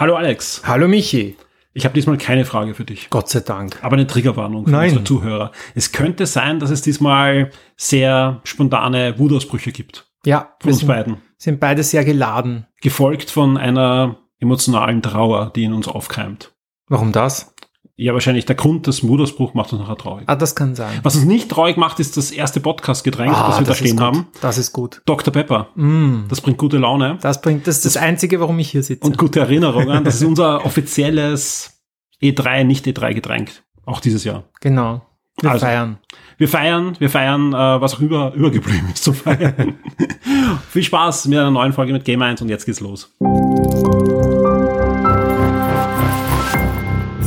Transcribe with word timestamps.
Hallo 0.00 0.16
Alex. 0.16 0.62
Hallo 0.64 0.88
Michi. 0.88 1.36
Ich 1.74 1.84
habe 1.84 1.92
diesmal 1.92 2.16
keine 2.16 2.46
Frage 2.46 2.72
für 2.72 2.86
dich. 2.86 3.10
Gott 3.10 3.28
sei 3.28 3.40
Dank. 3.40 3.84
Aber 3.84 3.96
eine 3.96 4.06
Triggerwarnung 4.06 4.64
für 4.64 4.70
Nein. 4.70 4.88
unsere 4.88 5.04
Zuhörer. 5.04 5.52
Es 5.74 5.92
könnte 5.92 6.24
sein, 6.24 6.58
dass 6.58 6.70
es 6.70 6.80
diesmal 6.80 7.50
sehr 7.76 8.40
spontane 8.44 9.18
Wutausbrüche 9.18 9.72
gibt. 9.72 10.10
Ja, 10.24 10.56
Von 10.60 10.70
uns 10.70 10.78
sind, 10.78 10.88
beiden. 10.88 11.18
sind 11.36 11.60
beide 11.60 11.82
sehr 11.82 12.02
geladen. 12.06 12.66
Gefolgt 12.80 13.30
von 13.30 13.58
einer 13.58 14.16
emotionalen 14.38 15.02
Trauer, 15.02 15.52
die 15.54 15.64
in 15.64 15.74
uns 15.74 15.86
aufkeimt. 15.86 16.54
Warum 16.88 17.12
das? 17.12 17.54
Ja, 18.02 18.14
wahrscheinlich 18.14 18.46
der 18.46 18.56
Grund 18.56 18.86
des 18.86 19.06
Wutausbruchs 19.06 19.52
macht 19.52 19.72
uns 19.74 19.82
nachher 19.82 19.96
traurig. 19.96 20.24
Ah, 20.26 20.34
das 20.34 20.54
kann 20.56 20.74
sein. 20.74 21.00
Was 21.02 21.16
uns 21.16 21.26
nicht 21.26 21.50
traurig 21.50 21.76
macht, 21.76 22.00
ist 22.00 22.16
das 22.16 22.30
erste 22.30 22.58
Podcast-Getränk, 22.60 23.30
Ah, 23.36 23.48
das 23.48 23.58
wir 23.60 23.66
da 23.66 23.72
ist 23.72 23.78
stehen 23.78 23.96
gut. 23.96 24.00
haben. 24.06 24.26
Das 24.40 24.56
ist 24.56 24.72
gut. 24.72 25.02
Dr. 25.04 25.32
Pepper. 25.32 25.68
Mm, 25.74 26.20
Das 26.28 26.40
bringt 26.40 26.56
gute 26.56 26.78
Laune 26.78 27.18
das 27.20 27.42
bringt, 27.42 27.66
das 27.66 27.76
ist 27.76 27.84
das 27.84 27.96
Einzige, 27.98 28.40
warum 28.40 28.58
ich 28.58 28.70
hier 28.70 28.82
sitze. 28.82 29.06
und 29.06 29.18
gute 29.18 29.40
Erinnerungen. 29.40 30.02
Das 30.04 30.14
ist 30.14 30.24
unser 30.24 30.64
offizielles 30.64 31.82
E3, 32.22 32.64
nicht 32.64 32.86
E3-Getränk. 32.86 33.50
Auch 33.84 34.00
dieses 34.00 34.24
Jahr. 34.24 34.44
genau. 34.60 35.02
Wir 35.42 35.50
Also. 35.52 35.64
feiern. 35.66 35.98
Wir 36.38 36.48
feiern, 36.48 36.96
wir 36.98 37.08
feiern, 37.10 37.52
äh, 37.52 37.80
was 37.80 37.94
auch 37.94 38.00
über, 38.00 38.32
übergeblieben 38.34 38.88
ist 38.92 39.04
zu 39.04 39.12
feiern. 39.12 39.74
Viel 40.70 40.82
Spaß 40.82 41.26
mit 41.28 41.38
einer 41.38 41.50
neuen 41.50 41.72
Folge 41.72 41.92
mit 41.92 42.04
Game 42.04 42.20
1 42.22 42.40
und 42.42 42.48
jetzt 42.48 42.64
geht's 42.66 42.80
los. 42.80 43.14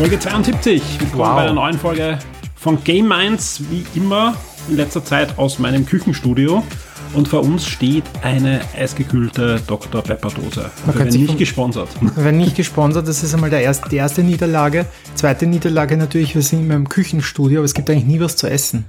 Folge 0.00 0.18
72. 0.18 0.82
Willkommen 0.98 1.20
Wow. 1.20 1.34
bei 1.34 1.42
einer 1.42 1.52
neuen 1.52 1.78
Folge 1.78 2.18
von 2.56 2.82
Game 2.84 3.06
Minds, 3.06 3.60
wie 3.68 3.84
immer 3.94 4.34
in 4.70 4.76
letzter 4.76 5.04
Zeit 5.04 5.38
aus 5.38 5.58
meinem 5.58 5.84
Küchenstudio. 5.84 6.62
Und 7.12 7.28
vor 7.28 7.42
uns 7.42 7.66
steht 7.66 8.04
eine 8.22 8.62
eisgekühlte 8.74 9.60
Dr. 9.66 10.00
Pepper 10.00 10.30
Dose. 10.30 10.70
Wir 10.86 10.92
kann 10.94 11.04
werden 11.04 11.20
nicht 11.20 11.26
von- 11.26 11.36
gesponsert. 11.36 11.88
Wir 12.00 12.24
werden 12.24 12.38
nicht 12.38 12.56
gesponsert, 12.56 13.06
das 13.08 13.22
ist 13.22 13.34
einmal 13.34 13.50
der 13.50 13.60
erste, 13.60 13.90
die 13.90 13.96
erste 13.96 14.22
Niederlage. 14.22 14.86
Zweite 15.16 15.46
Niederlage 15.46 15.98
natürlich, 15.98 16.34
wir 16.34 16.40
sind 16.40 16.60
immer 16.60 16.76
im 16.76 16.88
Küchenstudio, 16.88 17.58
aber 17.58 17.66
es 17.66 17.74
gibt 17.74 17.90
eigentlich 17.90 18.06
nie 18.06 18.20
was 18.20 18.36
zu 18.36 18.48
essen. 18.48 18.86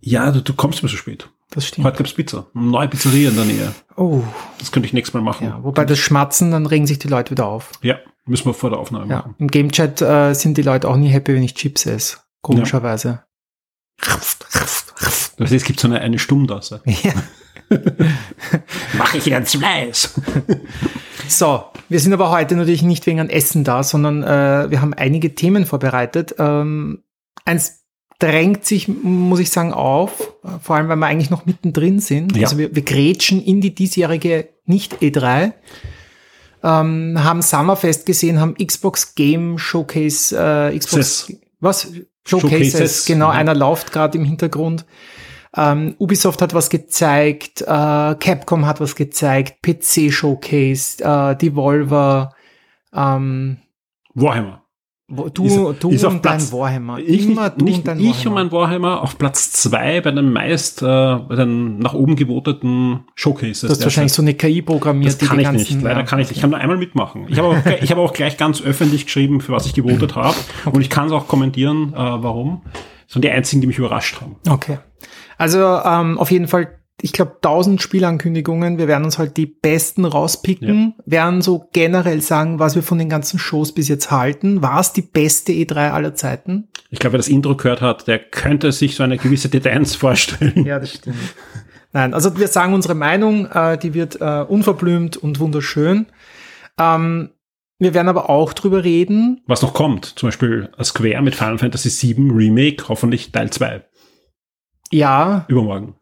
Ja, 0.00 0.30
du, 0.30 0.40
du 0.40 0.54
kommst 0.54 0.82
mir 0.82 0.88
so 0.88 0.96
spät. 0.96 1.28
Das 1.50 1.66
stimmt. 1.66 1.86
Heute 1.86 1.98
gibt's 1.98 2.14
Pizza. 2.14 2.46
Eine 2.54 2.64
neue 2.64 2.88
Pizzeria 2.88 3.28
in 3.28 3.36
der 3.36 3.44
Nähe. 3.44 3.74
Oh, 3.96 4.22
Das 4.58 4.72
könnte 4.72 4.86
ich 4.86 4.94
nächstes 4.94 5.12
Mal 5.12 5.22
machen. 5.22 5.46
ja. 5.48 5.58
Wobei 5.62 5.84
das 5.84 5.98
Schmatzen, 5.98 6.50
dann 6.52 6.64
regen 6.64 6.86
sich 6.86 6.98
die 6.98 7.08
Leute 7.08 7.30
wieder 7.32 7.46
auf. 7.46 7.72
Ja, 7.82 7.96
müssen 8.28 8.46
wir 8.46 8.54
vor 8.54 8.70
der 8.70 8.78
Aufnahme 8.78 9.06
Ja. 9.10 9.16
machen. 9.18 9.34
Im 9.38 9.48
Gamechat 9.48 10.00
äh, 10.02 10.34
sind 10.34 10.56
die 10.56 10.62
Leute 10.62 10.88
auch 10.88 10.96
nie 10.96 11.08
happy, 11.08 11.34
wenn 11.34 11.42
ich 11.42 11.54
Chips 11.54 11.86
esse. 11.86 12.18
Komischerweise. 12.42 13.24
Du 14.00 15.44
weißt, 15.44 15.52
es 15.52 15.64
gibt 15.64 15.80
so 15.80 15.88
eine, 15.88 16.00
eine 16.00 16.18
Stummdose. 16.18 16.80
Ja. 17.02 17.12
Mach 18.96 19.12
ich 19.14 19.26
jetzt 19.26 19.56
Fleiß. 19.56 20.14
So, 21.28 21.64
wir 21.90 22.00
sind 22.00 22.14
aber 22.14 22.30
heute 22.30 22.56
natürlich 22.56 22.80
nicht 22.80 23.04
wegen 23.06 23.20
an 23.20 23.28
Essen 23.28 23.62
da, 23.62 23.82
sondern 23.82 24.22
äh, 24.22 24.70
wir 24.70 24.80
haben 24.80 24.94
einige 24.94 25.34
Themen 25.34 25.66
vorbereitet. 25.66 26.34
Ähm, 26.38 27.02
eins 27.44 27.84
drängt 28.18 28.64
sich, 28.64 28.88
muss 28.88 29.38
ich 29.38 29.50
sagen, 29.50 29.74
auf, 29.74 30.32
vor 30.62 30.76
allem 30.76 30.88
weil 30.88 30.96
wir 30.96 31.04
eigentlich 31.06 31.28
noch 31.28 31.44
mittendrin 31.44 32.00
sind. 32.00 32.34
Ja. 32.34 32.44
Also 32.44 32.56
wir, 32.56 32.74
wir 32.74 32.82
grätschen 32.82 33.42
in 33.44 33.60
die 33.60 33.74
diesjährige 33.74 34.48
Nicht-E3. 34.64 35.52
Ähm, 36.62 37.22
haben 37.22 37.42
Summerfest 37.42 38.06
gesehen, 38.06 38.40
haben 38.40 38.54
Xbox 38.54 39.14
Game 39.14 39.58
Showcase, 39.58 40.36
äh, 40.36 40.76
Xbox, 40.78 41.26
Ses. 41.26 41.40
was? 41.60 41.92
Showcases, 42.26 42.72
Showcases, 42.72 43.06
genau, 43.06 43.28
ja. 43.28 43.32
einer 43.32 43.54
läuft 43.54 43.92
gerade 43.92 44.18
im 44.18 44.24
Hintergrund. 44.24 44.84
Ähm, 45.56 45.94
Ubisoft 45.98 46.42
hat 46.42 46.52
was 46.52 46.68
gezeigt, 46.68 47.62
äh, 47.62 47.64
Capcom 47.66 48.66
hat 48.66 48.80
was 48.80 48.94
gezeigt, 48.94 49.62
PC 49.62 50.12
Showcase, 50.12 51.02
äh, 51.02 51.36
Devolver, 51.36 52.34
ähm, 52.92 53.58
Warhammer. 54.14 54.62
Du, 55.08 55.44
Ist- 55.46 55.82
du 55.82 55.90
ist 55.90 56.04
und 56.04 56.12
dein 56.16 56.20
Platz- 56.22 56.52
Warhammer. 56.52 56.98
Ich, 56.98 57.26
Immer 57.28 57.50
du 57.50 57.64
nicht 57.64 57.78
und 57.78 57.86
dein 57.88 57.98
ich 58.00 58.06
und 58.06 58.16
Warhammer. 58.34 58.34
mein 58.44 58.52
Warhammer 58.52 59.02
auf 59.02 59.16
Platz 59.18 59.52
zwei 59.52 60.00
bei 60.00 60.10
den 60.10 60.32
meist, 60.32 60.82
äh, 60.82 60.84
bei 60.86 61.34
den 61.36 61.78
nach 61.78 61.94
oben 61.94 62.14
gewoteten 62.16 63.04
Showcases. 63.14 63.70
Hast 63.70 63.78
der 63.80 63.86
wahrscheinlich 63.86 64.12
so 64.12 64.22
eine 64.22 64.34
KI 64.34 64.62
programmiert, 64.62 65.20
Das 65.20 65.28
kann 65.28 65.38
ich 65.38 65.44
ganzen, 65.44 65.74
nicht. 65.76 65.82
Leider 65.82 66.00
ja. 66.00 66.06
kann 66.06 66.18
ich 66.18 66.28
nicht. 66.28 66.36
Ich 66.36 66.40
kann 66.42 66.50
nur 66.50 66.58
einmal 66.58 66.76
mitmachen. 66.76 67.26
Ich 67.28 67.38
habe 67.38 67.48
auch, 67.48 67.62
gleich- 67.62 67.82
ich 67.82 67.90
habe 67.90 68.00
auch 68.00 68.12
gleich 68.12 68.36
ganz 68.36 68.60
öffentlich 68.60 69.06
geschrieben, 69.06 69.40
für 69.40 69.52
was 69.52 69.66
ich 69.66 69.74
gewotet 69.74 70.14
habe. 70.16 70.36
Und 70.66 70.80
ich 70.80 70.90
kann 70.90 71.06
es 71.06 71.12
auch 71.12 71.26
kommentieren, 71.28 71.92
äh, 71.94 71.96
warum. 71.96 72.62
Das 73.06 73.14
sind 73.14 73.24
die 73.24 73.30
einzigen, 73.30 73.60
die 73.62 73.66
mich 73.66 73.78
überrascht 73.78 74.20
haben. 74.20 74.36
Okay. 74.48 74.78
Also 75.38 75.58
ähm, 75.60 76.18
auf 76.18 76.30
jeden 76.30 76.48
Fall, 76.48 76.77
ich 77.00 77.12
glaube, 77.12 77.36
1000 77.36 77.80
Spielankündigungen. 77.80 78.78
Wir 78.78 78.88
werden 78.88 79.04
uns 79.04 79.18
halt 79.18 79.36
die 79.36 79.46
besten 79.46 80.04
rauspicken, 80.04 80.94
werden 81.06 81.42
so 81.42 81.68
generell 81.72 82.20
sagen, 82.20 82.58
was 82.58 82.74
wir 82.74 82.82
von 82.82 82.98
den 82.98 83.08
ganzen 83.08 83.38
Shows 83.38 83.72
bis 83.72 83.88
jetzt 83.88 84.10
halten. 84.10 84.62
War 84.62 84.80
es 84.80 84.92
die 84.92 85.02
beste 85.02 85.52
E3 85.52 85.90
aller 85.90 86.14
Zeiten? 86.14 86.68
Ich 86.90 86.98
glaube, 86.98 87.12
wer 87.14 87.18
das 87.18 87.28
Intro 87.28 87.54
gehört 87.54 87.80
hat, 87.82 88.08
der 88.08 88.18
könnte 88.18 88.72
sich 88.72 88.96
so 88.96 89.04
eine 89.04 89.16
gewisse 89.16 89.48
Tendenz 89.48 89.94
vorstellen. 89.96 90.64
Ja, 90.64 90.80
das 90.80 90.94
stimmt. 90.94 91.16
Nein, 91.92 92.14
also 92.14 92.36
wir 92.38 92.48
sagen 92.48 92.74
unsere 92.74 92.94
Meinung, 92.94 93.46
äh, 93.46 93.78
die 93.78 93.94
wird 93.94 94.20
äh, 94.20 94.44
unverblümt 94.46 95.16
und 95.16 95.40
wunderschön. 95.40 96.06
Ähm, 96.78 97.30
wir 97.78 97.94
werden 97.94 98.08
aber 98.08 98.28
auch 98.28 98.52
drüber 98.52 98.82
reden. 98.82 99.40
Was 99.46 99.62
noch 99.62 99.72
kommt, 99.72 100.04
zum 100.04 100.28
Beispiel 100.28 100.68
Square 100.82 101.22
mit 101.22 101.36
Final 101.36 101.58
Fantasy 101.58 102.16
VII 102.16 102.30
Remake, 102.32 102.88
hoffentlich 102.88 103.30
Teil 103.30 103.50
2, 103.50 103.84
Ja, 104.90 105.46
übermorgen. 105.48 105.94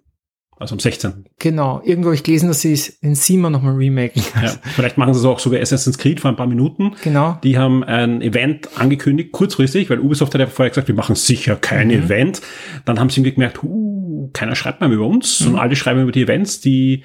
Also 0.59 0.75
am 0.75 0.79
16. 0.79 1.27
genau. 1.39 1.83
Irgendwo 1.85 2.09
habe 2.09 2.15
ich 2.15 2.23
gelesen, 2.23 2.49
dass 2.49 2.63
sie 2.63 2.73
es 2.73 2.89
in 2.89 3.15
Sima 3.15 3.51
nochmal 3.51 3.75
remaken. 3.75 4.23
Ja, 4.43 4.53
vielleicht 4.75 4.97
machen 4.97 5.13
sie 5.13 5.21
es 5.21 5.27
auch 5.27 5.39
so 5.39 5.53
wie 5.53 5.61
Assassin's 5.61 5.99
Creed 5.99 6.21
vor 6.21 6.31
ein 6.31 6.37
paar 6.37 6.47
Minuten. 6.47 6.95
Genau. 7.05 7.39
Die 7.45 7.59
haben 7.59 7.85
ein 7.85 8.23
Event 8.23 8.71
angekündigt, 8.79 9.33
kurzfristig, 9.33 9.91
weil 9.91 10.01
Ubisoft 10.01 10.33
hat 10.33 10.41
ja 10.41 10.47
vorher 10.47 10.71
gesagt, 10.71 10.89
wir 10.89 10.95
machen 10.95 11.15
sicher 11.15 11.57
kein 11.57 11.89
Mhm. 11.89 11.93
Event. 12.05 12.41
Dann 12.87 12.99
haben 12.99 13.11
sie 13.11 13.21
irgendwie 13.21 13.35
gemerkt, 13.35 13.63
uh, 13.63 14.31
keiner 14.33 14.55
schreibt 14.57 14.81
mehr 14.81 14.91
über 14.91 15.07
uns, 15.07 15.41
Mhm. 15.41 15.45
sondern 15.45 15.63
alle 15.63 15.77
schreiben 15.77 16.01
über 16.03 16.13
die 16.13 16.23
Events, 16.23 16.61
die 16.61 17.05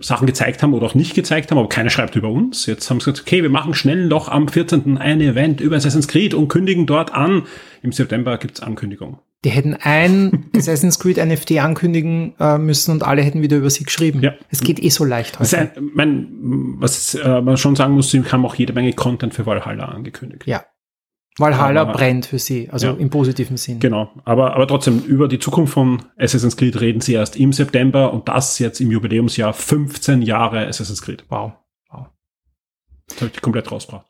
Sachen 0.00 0.26
gezeigt 0.26 0.62
haben 0.62 0.72
oder 0.74 0.86
auch 0.86 0.94
nicht 0.94 1.14
gezeigt 1.14 1.50
haben, 1.50 1.58
aber 1.58 1.68
keiner 1.68 1.90
schreibt 1.90 2.14
über 2.16 2.28
uns. 2.30 2.66
Jetzt 2.66 2.90
haben 2.90 3.00
sie 3.00 3.06
gesagt, 3.10 3.26
okay, 3.26 3.42
wir 3.42 3.50
machen 3.50 3.74
schnell 3.74 4.06
noch 4.06 4.28
am 4.28 4.48
14. 4.48 4.98
ein 4.98 5.20
Event 5.20 5.60
über 5.60 5.76
Assassin's 5.76 6.08
Creed 6.08 6.34
und 6.34 6.48
kündigen 6.48 6.86
dort 6.86 7.12
an. 7.14 7.42
Im 7.82 7.92
September 7.92 8.36
gibt's 8.38 8.60
Ankündigung. 8.60 9.18
Die 9.44 9.50
hätten 9.50 9.74
ein 9.74 10.50
Assassin's 10.56 10.98
Creed 10.98 11.16
NFT 11.16 11.58
ankündigen 11.58 12.34
äh, 12.38 12.58
müssen 12.58 12.90
und 12.92 13.02
alle 13.04 13.22
hätten 13.22 13.40
wieder 13.42 13.56
über 13.56 13.70
sie 13.70 13.84
geschrieben. 13.84 14.20
Ja. 14.22 14.34
Es 14.50 14.60
geht 14.60 14.82
eh 14.82 14.90
so 14.90 15.04
leicht 15.04 15.38
heute. 15.38 15.58
ein, 15.58 15.70
mein, 15.94 16.28
was 16.78 17.14
äh, 17.14 17.40
man 17.40 17.56
schon 17.56 17.74
sagen 17.76 17.94
muss, 17.94 18.10
sie 18.10 18.22
haben 18.22 18.44
auch 18.44 18.54
jede 18.54 18.72
Menge 18.74 18.92
Content 18.92 19.32
für 19.34 19.46
Valhalla 19.46 19.86
angekündigt. 19.86 20.46
Ja. 20.46 20.64
Valhalla 21.38 21.82
Aber- 21.82 21.92
brennt 21.92 22.26
für 22.26 22.38
sie, 22.38 22.68
also 22.70 22.88
Ja. 22.88 22.92
im 22.94 23.08
positiven 23.08 23.56
Sinn. 23.56 23.80
Genau, 23.80 24.10
aber, 24.24 24.52
aber 24.54 24.66
trotzdem, 24.66 24.98
über 25.04 25.26
die 25.26 25.38
Zukunft 25.38 25.72
von 25.72 26.02
Assassin's 26.18 26.56
Creed 26.56 26.78
reden 26.80 27.00
sie 27.00 27.14
erst 27.14 27.36
im 27.36 27.52
September 27.54 28.12
und 28.12 28.28
das 28.28 28.58
jetzt 28.58 28.80
im 28.80 28.90
Jubiläumsjahr 28.90 29.54
15 29.54 30.20
Jahre 30.20 30.66
Assassin's 30.66 31.00
Creed. 31.00 31.24
Wow. 31.30 31.52
wow. 31.90 32.08
Das 33.08 33.22
habe 33.22 33.30
ich 33.34 33.40
komplett 33.40 33.70
rausgebracht. 33.72 34.06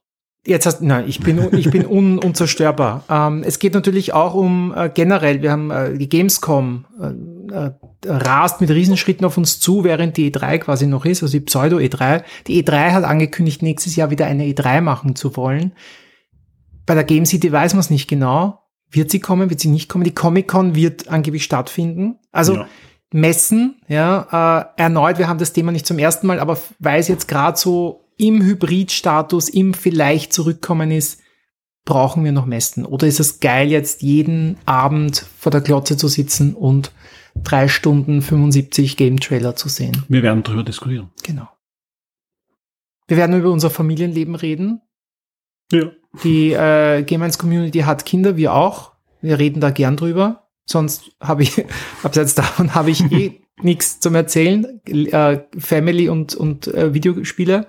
Jetzt 0.46 0.64
hast, 0.64 0.80
nein, 0.80 1.04
ich 1.06 1.20
bin, 1.20 1.38
ich 1.52 1.70
bin 1.70 1.86
un, 1.86 2.18
unzerstörbar. 2.18 3.04
Ähm, 3.10 3.42
es 3.44 3.58
geht 3.58 3.74
natürlich 3.74 4.14
auch 4.14 4.34
um 4.34 4.72
äh, 4.74 4.88
generell, 4.88 5.42
wir 5.42 5.50
haben 5.52 5.70
äh, 5.70 5.98
die 5.98 6.08
Gamescom 6.08 6.86
äh, 6.98 7.66
äh, 7.66 7.70
rast 8.06 8.60
mit 8.60 8.70
Riesenschritten 8.70 9.26
auf 9.26 9.36
uns 9.36 9.60
zu, 9.60 9.84
während 9.84 10.16
die 10.16 10.32
E3 10.32 10.58
quasi 10.58 10.86
noch 10.86 11.04
ist, 11.04 11.22
also 11.22 11.32
die 11.32 11.44
Pseudo-E3. 11.44 12.22
Die 12.46 12.64
E3 12.64 12.92
hat 12.92 13.04
angekündigt, 13.04 13.62
nächstes 13.62 13.96
Jahr 13.96 14.10
wieder 14.10 14.26
eine 14.26 14.44
E3 14.44 14.80
machen 14.80 15.14
zu 15.16 15.36
wollen. 15.36 15.72
Bei 16.86 16.94
der 16.94 17.04
Game 17.04 17.26
City 17.26 17.52
weiß 17.52 17.74
man 17.74 17.80
es 17.80 17.90
nicht 17.90 18.08
genau. 18.08 18.62
Wird 18.90 19.10
sie 19.10 19.20
kommen, 19.20 19.50
wird 19.50 19.60
sie 19.60 19.68
nicht 19.68 19.88
kommen? 19.88 20.04
Die 20.04 20.14
Comic-Con 20.14 20.74
wird 20.74 21.08
angeblich 21.08 21.44
stattfinden. 21.44 22.16
Also 22.32 22.54
Ja. 22.56 22.66
messen, 23.12 23.80
ja, 23.88 24.70
äh, 24.76 24.82
erneut, 24.82 25.18
wir 25.18 25.28
haben 25.28 25.38
das 25.38 25.52
Thema 25.52 25.70
nicht 25.72 25.86
zum 25.86 25.98
ersten 25.98 26.26
Mal, 26.26 26.40
aber 26.40 26.58
weil 26.78 26.98
es 27.00 27.08
jetzt 27.08 27.28
gerade 27.28 27.58
so 27.58 27.99
im 28.20 28.42
Hybrid-Status, 28.42 29.48
im 29.48 29.74
vielleicht 29.74 30.32
zurückkommen 30.32 30.90
ist, 30.90 31.20
brauchen 31.84 32.24
wir 32.24 32.32
noch 32.32 32.46
messen? 32.46 32.84
Oder 32.84 33.06
ist 33.06 33.20
es 33.20 33.40
geil, 33.40 33.68
jetzt 33.68 34.02
jeden 34.02 34.58
Abend 34.66 35.24
vor 35.38 35.50
der 35.50 35.60
Glotze 35.60 35.96
zu 35.96 36.08
sitzen 36.08 36.54
und 36.54 36.92
drei 37.42 37.68
Stunden 37.68 38.22
75 38.22 38.96
Game-Trailer 38.96 39.56
zu 39.56 39.68
sehen? 39.68 40.04
Wir 40.08 40.22
werden 40.22 40.42
darüber 40.42 40.62
diskutieren. 40.62 41.10
Genau. 41.22 41.48
Wir 43.08 43.16
werden 43.16 43.36
über 43.38 43.50
unser 43.50 43.70
Familienleben 43.70 44.36
reden. 44.36 44.82
Ja. 45.72 45.90
Die 46.22 46.52
äh, 46.52 47.02
Game 47.02 47.22
1 47.22 47.38
Community 47.38 47.80
hat 47.80 48.04
Kinder, 48.04 48.36
wir 48.36 48.54
auch. 48.54 48.92
Wir 49.20 49.38
reden 49.38 49.60
da 49.60 49.70
gern 49.70 49.96
drüber. 49.96 50.48
Sonst 50.64 51.10
habe 51.20 51.42
ich, 51.42 51.64
abseits 52.02 52.34
davon 52.34 52.74
habe 52.74 52.90
ich 52.90 53.10
eh 53.10 53.40
nichts 53.62 54.00
zum 54.00 54.14
Erzählen. 54.14 54.80
Äh, 54.86 55.40
Family 55.58 56.08
und, 56.08 56.34
und 56.34 56.68
äh, 56.68 56.94
Videospiele. 56.94 57.66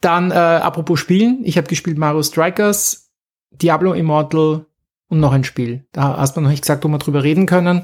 Dann, 0.00 0.30
äh, 0.30 0.34
apropos 0.34 0.98
Spielen, 0.98 1.40
ich 1.44 1.56
habe 1.58 1.66
gespielt 1.68 1.98
Mario 1.98 2.22
Strikers, 2.22 3.10
Diablo 3.50 3.92
Immortal 3.92 4.66
und 5.08 5.20
noch 5.20 5.32
ein 5.32 5.44
Spiel. 5.44 5.86
Da 5.92 6.16
hast 6.16 6.36
du 6.36 6.40
noch 6.40 6.48
nicht 6.50 6.62
gesagt, 6.62 6.84
wo 6.84 6.88
wir 6.88 6.98
drüber 6.98 7.22
reden 7.22 7.46
können. 7.46 7.82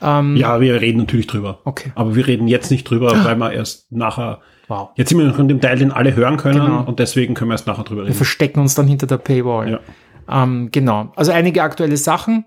Ähm, 0.00 0.36
Ja, 0.36 0.60
wir 0.60 0.80
reden 0.80 0.98
natürlich 0.98 1.26
drüber. 1.26 1.60
Okay. 1.64 1.90
Aber 1.96 2.14
wir 2.14 2.26
reden 2.26 2.46
jetzt 2.46 2.70
nicht 2.70 2.84
drüber, 2.88 3.24
weil 3.24 3.36
wir 3.36 3.52
erst 3.52 3.90
nachher, 3.90 4.40
Wow. 4.68 4.90
jetzt 4.96 5.08
sind 5.08 5.18
wir 5.18 5.26
noch 5.26 5.38
in 5.38 5.48
dem 5.48 5.60
Teil, 5.60 5.78
den 5.78 5.90
alle 5.90 6.14
hören 6.14 6.36
können 6.36 6.60
Genau. 6.60 6.82
und 6.84 7.00
deswegen 7.00 7.34
können 7.34 7.50
wir 7.50 7.54
erst 7.54 7.66
nachher 7.66 7.84
drüber 7.84 8.02
Wir 8.02 8.08
reden. 8.08 8.16
verstecken 8.16 8.60
uns 8.60 8.74
dann 8.76 8.86
hinter 8.86 9.06
der 9.08 9.16
Paywall. 9.18 9.70
Ja. 9.70 9.80
Ähm, 10.42 10.68
genau. 10.70 11.10
Also 11.16 11.32
einige 11.32 11.62
aktuelle 11.62 11.96
Sachen. 11.96 12.44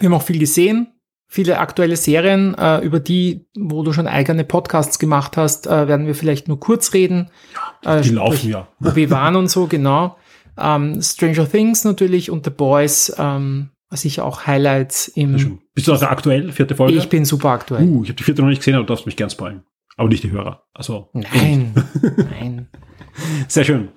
Wir 0.00 0.08
haben 0.08 0.14
auch 0.14 0.22
viel 0.22 0.38
gesehen. 0.40 0.88
Viele 1.26 1.58
aktuelle 1.58 1.96
Serien, 1.96 2.54
äh, 2.56 2.78
über 2.80 3.00
die, 3.00 3.46
wo 3.58 3.82
du 3.82 3.92
schon 3.92 4.06
eigene 4.06 4.44
Podcasts 4.44 4.98
gemacht 4.98 5.36
hast, 5.36 5.66
äh, 5.66 5.88
werden 5.88 6.06
wir 6.06 6.14
vielleicht 6.14 6.46
nur 6.48 6.60
kurz 6.60 6.92
reden. 6.92 7.30
Äh, 7.84 7.98
Die 8.02 8.08
sprich, 8.08 8.12
laufen 8.12 8.50
ja. 8.50 8.68
Obi-Wan 8.84 9.36
und 9.36 9.48
so, 9.48 9.66
genau. 9.66 10.16
Ähm, 10.56 11.00
Stranger 11.02 11.50
Things 11.50 11.84
natürlich 11.84 12.30
und 12.30 12.44
The 12.44 12.50
Boys, 12.50 13.12
ähm, 13.18 13.70
sicher 13.90 14.24
auch 14.24 14.46
Highlights 14.46 15.08
im. 15.08 15.58
Bist 15.74 15.86
du 15.88 15.92
also 15.92 16.06
aktuell, 16.06 16.52
vierte 16.52 16.74
Folge? 16.76 16.94
Ich 16.94 17.08
bin 17.08 17.24
super 17.24 17.50
aktuell. 17.50 17.84
uh, 17.84 18.02
ich 18.02 18.08
habe 18.10 18.16
die 18.16 18.24
vierte 18.24 18.42
noch 18.42 18.48
nicht 18.48 18.58
gesehen, 18.58 18.74
aber 18.74 18.84
du 18.84 18.88
darfst 18.88 19.06
mich 19.06 19.16
gern 19.16 19.30
spoilen. 19.30 19.62
Aber 19.96 20.08
nicht 20.08 20.22
die 20.24 20.30
Hörer. 20.32 20.64
Also 20.74 21.10
Nein, 21.12 21.72
nein. 22.16 22.68
Sehr 23.46 23.62
schön. 23.64 23.88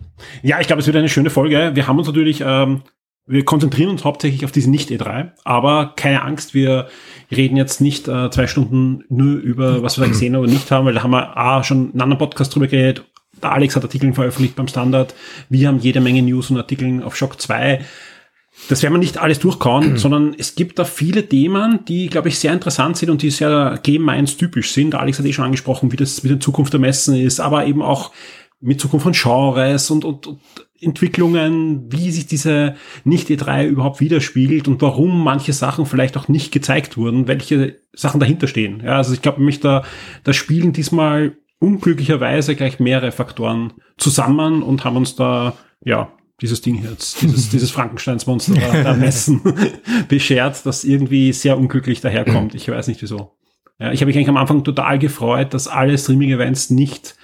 Ja, 0.43 0.59
ich 0.59 0.67
glaube, 0.67 0.79
es 0.79 0.85
wird 0.85 0.95
eine 0.95 1.09
schöne 1.09 1.31
Folge. 1.31 1.71
Wir 1.73 1.87
haben 1.87 1.97
uns 1.97 2.05
natürlich, 2.07 2.43
ähm, 2.45 2.83
wir 3.27 3.43
konzentrieren 3.43 3.89
uns 3.89 4.05
hauptsächlich 4.05 4.45
auf 4.45 4.53
diese 4.53 4.69
Nicht-E3, 4.69 5.31
aber 5.43 5.93
keine 5.95 6.23
Angst, 6.23 6.53
wir 6.53 6.87
reden 7.29 7.57
jetzt 7.57 7.81
nicht 7.81 8.07
äh, 8.07 8.31
zwei 8.31 8.47
Stunden 8.47 9.03
nur 9.09 9.35
über, 9.35 9.83
was 9.83 9.97
wir 9.97 10.05
da 10.05 10.09
gesehen 10.09 10.35
oder 10.37 10.49
nicht 10.49 10.71
haben, 10.71 10.85
weil 10.85 10.93
da 10.93 11.03
haben 11.03 11.11
wir 11.11 11.35
A, 11.35 11.63
schon 11.63 11.91
einen 11.91 12.01
anderen 12.01 12.19
Podcast 12.19 12.55
drüber 12.55 12.67
geredet. 12.67 13.03
Der 13.43 13.51
Alex 13.51 13.75
hat 13.75 13.83
Artikel 13.83 14.13
veröffentlicht 14.13 14.55
beim 14.55 14.69
Standard. 14.69 15.13
Wir 15.49 15.67
haben 15.67 15.79
jede 15.79 15.99
Menge 15.99 16.21
News 16.21 16.49
und 16.49 16.57
Artikel 16.57 17.03
auf 17.03 17.17
Shock 17.17 17.39
2. 17.39 17.81
Das 18.69 18.81
werden 18.81 18.93
wir 18.93 18.99
nicht 18.99 19.17
alles 19.17 19.39
durchkauen, 19.39 19.97
sondern 19.97 20.33
es 20.37 20.55
gibt 20.55 20.79
da 20.79 20.85
viele 20.85 21.27
Themen, 21.27 21.79
die, 21.85 22.07
glaube 22.07 22.29
ich, 22.29 22.39
sehr 22.39 22.53
interessant 22.53 22.95
sind 22.95 23.09
und 23.09 23.21
die 23.21 23.29
sehr 23.29 23.77
Game 23.83 24.05
Minds 24.05 24.37
typisch 24.37 24.71
sind. 24.71 24.91
Der 24.91 25.01
Alex 25.01 25.19
hat 25.19 25.25
eh 25.25 25.33
schon 25.33 25.45
angesprochen, 25.45 25.91
wie 25.91 25.97
das 25.97 26.23
mit 26.23 26.31
der 26.31 26.39
Zukunft 26.39 26.71
der 26.71 26.79
Messen 26.79 27.13
ist, 27.15 27.41
aber 27.41 27.65
eben 27.65 27.81
auch 27.81 28.11
mit 28.59 28.81
Zukunft 28.81 29.03
von 29.03 29.13
Genres 29.13 29.91
und, 29.91 30.03
und, 30.03 30.27
und 30.27 30.39
Entwicklungen, 30.79 31.91
wie 31.91 32.11
sich 32.11 32.27
diese 32.27 32.75
Nicht-E3 33.03 33.67
überhaupt 33.67 33.99
widerspiegelt 33.99 34.67
und 34.67 34.81
warum 34.81 35.23
manche 35.23 35.53
Sachen 35.53 35.85
vielleicht 35.85 36.17
auch 36.17 36.27
nicht 36.27 36.51
gezeigt 36.51 36.97
wurden, 36.97 37.27
welche 37.27 37.79
Sachen 37.93 38.19
dahinter 38.19 38.47
stehen. 38.47 38.81
Ja, 38.83 38.97
also 38.97 39.13
ich 39.13 39.21
glaube, 39.21 39.41
mich 39.41 39.59
da, 39.59 39.83
da 40.23 40.33
spielen 40.33 40.73
diesmal 40.73 41.35
unglücklicherweise 41.59 42.55
gleich 42.55 42.79
mehrere 42.79 43.11
Faktoren 43.11 43.73
zusammen 43.97 44.61
und 44.61 44.83
haben 44.85 44.97
uns 44.97 45.15
da, 45.15 45.57
ja, 45.83 46.11
dieses 46.41 46.61
Ding 46.61 46.83
jetzt, 46.83 47.21
dieses, 47.21 47.49
dieses 47.51 47.71
Frankensteinsmonster 47.71 48.53
da, 48.53 48.83
da 48.83 48.93
messen, 48.93 49.41
beschert, 50.07 50.65
das 50.65 50.83
irgendwie 50.83 51.33
sehr 51.33 51.57
unglücklich 51.57 52.01
daherkommt. 52.01 52.53
Ich 52.53 52.69
weiß 52.69 52.87
nicht 52.87 53.01
wieso. 53.01 53.31
Ja, 53.79 53.91
ich 53.91 54.01
habe 54.01 54.07
mich 54.07 54.15
eigentlich 54.15 54.29
am 54.29 54.37
Anfang 54.37 54.63
total 54.63 54.99
gefreut, 54.99 55.53
dass 55.53 55.67
alle 55.67 55.97
Streaming-Events 55.97 56.69
nicht 56.69 57.15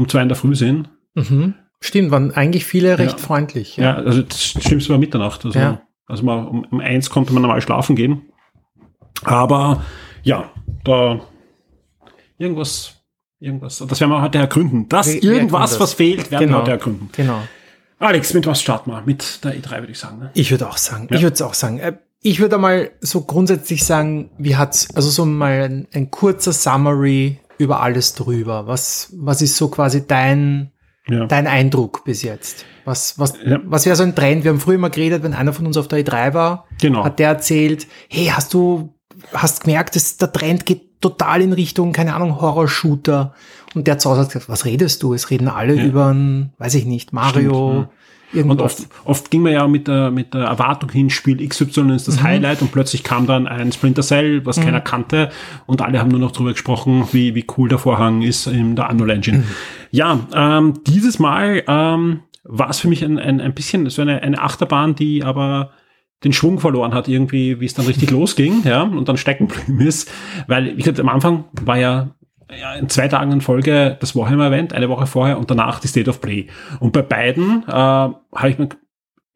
um 0.00 0.08
zwei 0.08 0.22
in 0.22 0.28
der 0.28 0.36
Früh 0.36 0.54
sind. 0.54 0.88
Mhm. 1.14 1.54
Stimmt, 1.80 2.10
waren 2.10 2.32
eigentlich 2.32 2.64
viele 2.66 2.98
recht 2.98 3.18
Ja. 3.18 3.24
freundlich. 3.26 3.76
Ja, 3.76 3.94
also 3.94 4.22
das 4.22 4.42
Schlimmste 4.42 4.90
war 4.90 4.98
Mitternacht. 4.98 5.44
Also, 5.44 5.58
Ja. 5.58 5.80
also 6.06 6.24
mal 6.24 6.44
um, 6.46 6.64
um 6.70 6.80
eins 6.80 7.08
konnte 7.10 7.32
man 7.32 7.42
normal 7.42 7.60
schlafen 7.62 7.96
gehen. 7.96 8.22
Aber 9.24 9.82
ja, 10.22 10.50
da 10.84 11.20
irgendwas, 12.38 12.94
irgendwas, 13.38 13.78
das 13.86 14.00
werden 14.00 14.10
wir 14.10 14.22
heute 14.22 14.38
ergründen. 14.38 14.88
Das 14.88 15.06
Wir- 15.12 15.22
irgendwas, 15.22 15.70
das. 15.72 15.80
was 15.80 15.94
fehlt, 15.94 16.30
werden 16.30 16.46
Genau. 16.46 16.58
wir 16.58 16.62
heute 16.62 16.70
ergründen. 16.72 17.08
Genau. 17.12 17.40
Alex, 17.98 18.32
mit 18.34 18.46
was 18.46 18.60
starten 18.62 18.90
wir? 18.90 19.02
Mit 19.04 19.44
der 19.44 19.54
E3 19.56 19.80
würde 19.80 19.92
ich 19.92 19.98
sagen. 19.98 20.18
Ne? 20.20 20.30
Ich 20.34 20.50
würde 20.50 20.68
auch 20.68 20.78
sagen, 20.78 21.08
Ja. 21.10 21.16
ich 21.16 21.22
würde 21.22 21.34
es 21.34 21.42
auch 21.42 21.54
sagen. 21.54 21.78
Äh, 21.78 21.96
Ich 22.22 22.38
würde 22.38 22.58
mal 22.58 22.90
so 23.00 23.22
grundsätzlich 23.22 23.82
sagen, 23.82 24.28
wie 24.36 24.54
hat's, 24.54 24.94
also 24.94 25.08
so 25.08 25.24
mal 25.24 25.62
ein, 25.62 25.88
ein 25.94 26.10
kurzer 26.10 26.52
Summary 26.52 27.39
über 27.60 27.80
alles 27.82 28.14
drüber. 28.14 28.66
Was, 28.66 29.12
was 29.16 29.42
ist 29.42 29.56
so 29.56 29.68
quasi 29.68 30.06
dein, 30.06 30.70
Ja. 31.08 31.26
dein 31.26 31.46
Eindruck 31.46 32.04
bis 32.04 32.22
jetzt? 32.22 32.64
Was, 32.84 33.18
was, 33.18 33.34
Ja. 33.44 33.58
was 33.64 33.84
wäre 33.86 33.96
so 33.96 34.02
ein 34.02 34.14
Trend? 34.14 34.44
Wir 34.44 34.50
haben 34.52 34.60
früher 34.60 34.78
mal 34.78 34.88
geredet, 34.90 35.22
wenn 35.22 35.34
einer 35.34 35.52
von 35.52 35.66
uns 35.66 35.76
auf 35.76 35.86
der 35.88 36.00
E3 36.04 36.34
war, 36.34 36.66
Genau. 36.80 37.04
hat 37.04 37.18
der 37.18 37.28
erzählt, 37.28 37.86
hey, 38.08 38.26
hast 38.34 38.54
du, 38.54 38.94
hast 39.34 39.64
gemerkt, 39.64 39.94
dass 39.96 40.16
der 40.16 40.32
Trend 40.32 40.64
geht 40.66 41.00
total 41.00 41.40
in 41.42 41.52
Richtung, 41.52 41.92
keine 41.92 42.14
Ahnung, 42.14 42.40
Horror-Shooter. 42.40 43.34
Und 43.74 43.86
der 43.86 43.98
zu 43.98 44.10
Hause 44.10 44.22
hat 44.22 44.28
gesagt, 44.28 44.48
was 44.48 44.64
redest 44.64 45.02
du? 45.02 45.14
Es 45.14 45.30
reden 45.30 45.48
alle 45.48 45.74
Ja. 45.74 45.84
über 45.84 46.06
ein, 46.12 46.52
weiß 46.58 46.74
ich 46.74 46.84
nicht, 46.86 47.12
Mario, 47.12 47.70
Und 47.70 47.88
irgendwas. 48.32 48.80
oft, 48.80 48.88
oft 49.04 49.30
ging 49.30 49.42
man 49.42 49.52
ja 49.52 49.66
mit 49.68 49.88
der, 49.88 50.10
mit 50.10 50.34
der 50.34 50.42
Erwartung 50.42 50.90
hin, 50.90 51.10
Spiel 51.10 51.46
XY 51.46 51.94
ist 51.94 52.08
das 52.08 52.22
Highlight 52.22 52.62
und 52.62 52.72
plötzlich 52.72 53.02
kam 53.02 53.26
dann 53.26 53.46
ein 53.46 53.72
Splinter 53.72 54.02
Cell, 54.02 54.44
was 54.46 54.60
keiner 54.60 54.80
kannte 54.80 55.30
und 55.66 55.82
alle 55.82 56.00
haben 56.00 56.10
nur 56.10 56.20
noch 56.20 56.32
drüber 56.32 56.52
gesprochen, 56.52 57.08
wie, 57.12 57.34
wie 57.34 57.44
cool 57.56 57.68
der 57.68 57.78
Vorhang 57.78 58.22
ist 58.22 58.46
in 58.46 58.76
der 58.76 58.90
Unreal 58.90 59.10
Engine. 59.10 59.44
Ja, 59.90 60.20
ähm, 60.34 60.80
dieses 60.86 61.18
Mal 61.18 61.62
ähm, 61.66 62.20
war 62.44 62.70
es 62.70 62.80
für 62.80 62.88
mich 62.88 63.04
ein, 63.04 63.18
ein, 63.18 63.40
ein 63.40 63.54
bisschen 63.54 63.88
so 63.90 64.02
eine, 64.02 64.22
eine 64.22 64.40
Achterbahn, 64.40 64.94
die 64.94 65.24
aber 65.24 65.70
den 66.24 66.32
Schwung 66.32 66.58
verloren 66.58 66.92
hat 66.94 67.08
irgendwie, 67.08 67.60
wie 67.60 67.64
es 67.64 67.74
dann 67.74 67.86
richtig 67.86 68.10
losging, 68.10 68.62
ja, 68.64 68.82
und 68.82 69.08
dann 69.08 69.16
stecken 69.16 69.48
geblieben 69.48 69.80
ist, 69.80 70.10
weil, 70.46 70.76
wie 70.76 70.82
gesagt, 70.82 71.00
am 71.00 71.08
Anfang 71.08 71.44
war 71.62 71.78
ja 71.78 72.10
ja, 72.58 72.74
in 72.74 72.88
zwei 72.88 73.08
Tagen 73.08 73.32
in 73.32 73.40
Folge 73.40 73.96
das 74.00 74.16
Warhammer-Event, 74.16 74.72
eine 74.72 74.88
Woche 74.88 75.06
vorher 75.06 75.38
und 75.38 75.50
danach 75.50 75.80
die 75.80 75.88
State 75.88 76.08
of 76.08 76.20
Play. 76.20 76.46
Und 76.78 76.92
bei 76.92 77.02
beiden 77.02 77.64
äh, 77.66 77.70
habe 77.72 78.48
ich 78.48 78.58
mir 78.58 78.68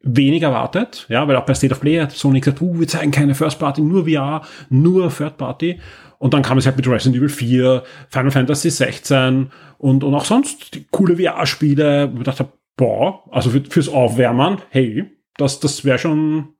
wenig 0.01 0.43
erwartet, 0.43 1.05
ja, 1.09 1.27
weil 1.27 1.35
auch 1.35 1.45
bei 1.45 1.53
State 1.53 1.73
of 1.73 1.81
Play 1.81 1.99
hat 1.99 2.11
Sony 2.11 2.39
gesagt, 2.39 2.61
uh, 2.61 2.79
wir 2.79 2.87
zeigen 2.87 3.11
keine 3.11 3.33
First 3.35 3.59
Party, 3.59 3.81
nur 3.81 4.07
VR, 4.07 4.41
nur 4.69 5.09
Third 5.09 5.37
Party. 5.37 5.79
Und 6.19 6.33
dann 6.33 6.43
kam 6.43 6.57
es 6.57 6.65
halt 6.65 6.77
mit 6.77 6.87
Resident 6.87 7.17
Evil 7.17 7.29
4, 7.29 7.83
Final 8.09 8.31
Fantasy 8.31 8.69
16 8.69 9.49
und, 9.77 10.03
und 10.03 10.13
auch 10.13 10.25
sonst 10.25 10.79
coole 10.91 11.17
VR-Spiele, 11.17 12.11
wo 12.13 12.19
ich 12.19 12.23
dachte, 12.23 12.47
boah, 12.77 13.23
also 13.31 13.49
für, 13.49 13.61
fürs 13.61 13.89
Aufwärmen, 13.89 14.59
hey, 14.69 15.05
das, 15.37 15.59
das 15.59 15.83
wäre 15.83 15.97
schon 15.97 16.54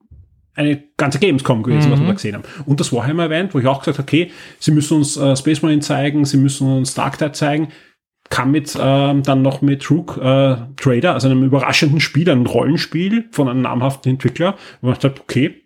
eine 0.56 0.82
ganze 0.96 1.18
Gamescom 1.18 1.62
gewesen, 1.62 1.92
was 1.92 2.00
wir 2.00 2.06
da 2.06 2.12
gesehen 2.14 2.34
haben. 2.34 2.44
Und 2.64 2.80
das 2.80 2.92
Warhammer-Event, 2.92 3.54
wo 3.54 3.58
ich 3.58 3.66
auch 3.66 3.80
gesagt 3.80 3.98
habe, 3.98 4.06
okay, 4.06 4.30
sie 4.58 4.70
müssen 4.72 4.96
uns 4.96 5.16
äh, 5.16 5.36
Space 5.36 5.62
Marine 5.62 5.82
zeigen, 5.82 6.24
sie 6.24 6.38
müssen 6.38 6.66
uns 6.68 6.94
Dark 6.94 7.18
Tide 7.18 7.32
zeigen, 7.32 7.68
kam 8.30 8.50
mit 8.50 8.76
ähm, 8.80 9.22
dann 9.22 9.42
noch 9.42 9.62
mit 9.62 9.88
Rook 9.90 10.16
äh, 10.16 10.56
Trader, 10.76 11.14
also 11.14 11.28
einem 11.28 11.44
überraschenden 11.44 12.00
Spiel, 12.00 12.28
einem 12.28 12.46
Rollenspiel 12.46 13.26
von 13.30 13.48
einem 13.48 13.62
namhaften 13.62 14.12
Entwickler, 14.12 14.56
wo 14.80 14.88
man 14.88 14.98
sagt, 14.98 15.20
okay, 15.20 15.62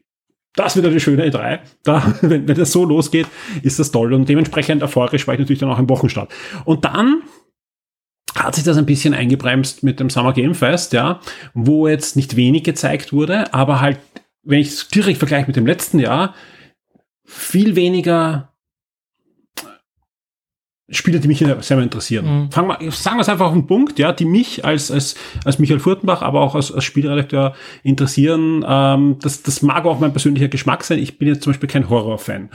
das 0.54 0.76
wird 0.76 0.86
eine 0.86 1.00
schöne 1.00 1.26
E3. 1.26 1.60
Da, 1.84 2.14
wenn, 2.20 2.48
wenn 2.48 2.56
das 2.56 2.72
so 2.72 2.84
losgeht, 2.84 3.26
ist 3.62 3.78
das 3.78 3.92
toll. 3.92 4.12
Und 4.12 4.28
dementsprechend 4.28 4.82
euphorisch 4.82 5.26
war 5.26 5.34
ich 5.34 5.40
natürlich 5.40 5.60
dann 5.60 5.70
auch 5.70 5.78
im 5.78 5.88
Wochenstart. 5.88 6.32
Und 6.64 6.84
dann 6.84 7.22
hat 8.34 8.54
sich 8.54 8.64
das 8.64 8.76
ein 8.76 8.86
bisschen 8.86 9.14
eingebremst 9.14 9.82
mit 9.82 10.00
dem 10.00 10.10
Summer 10.10 10.32
Game 10.32 10.54
Fest, 10.54 10.92
ja, 10.92 11.20
wo 11.54 11.88
jetzt 11.88 12.16
nicht 12.16 12.36
wenig 12.36 12.64
gezeigt 12.64 13.12
wurde, 13.12 13.52
aber 13.52 13.80
halt, 13.80 13.98
wenn 14.42 14.60
ich 14.60 14.68
es 14.68 14.88
direkt 14.88 15.18
vergleiche 15.18 15.46
mit 15.46 15.56
dem 15.56 15.66
letzten 15.66 15.98
Jahr, 15.98 16.34
viel 17.24 17.76
weniger 17.76 18.50
Spiele, 20.92 21.20
die 21.20 21.28
mich 21.28 21.38
selber 21.38 21.82
interessieren. 21.82 22.44
Mhm. 22.44 22.50
Fangen 22.50 22.68
wir, 22.68 22.90
sagen 22.90 23.16
wir 23.16 23.20
es 23.20 23.28
einfach 23.28 23.46
auf 23.46 23.52
den 23.52 23.66
Punkt, 23.66 23.98
ja, 24.00 24.12
die 24.12 24.24
mich 24.24 24.64
als, 24.64 24.90
als, 24.90 25.14
als 25.44 25.60
Michael 25.60 25.78
Furtenbach, 25.78 26.22
aber 26.22 26.40
auch 26.40 26.56
als, 26.56 26.72
als 26.72 26.84
Spielredakteur 26.84 27.54
interessieren. 27.84 28.64
Ähm, 28.66 29.16
das, 29.20 29.42
das 29.42 29.62
mag 29.62 29.84
auch 29.84 30.00
mein 30.00 30.12
persönlicher 30.12 30.48
Geschmack 30.48 30.82
sein. 30.82 30.98
Ich 30.98 31.18
bin 31.18 31.28
jetzt 31.28 31.44
zum 31.44 31.52
Beispiel 31.52 31.68
kein 31.68 31.88
Horrorfan. 31.88 32.50